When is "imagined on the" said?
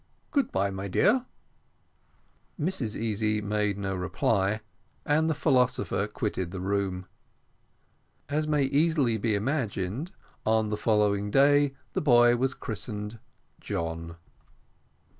9.35-10.75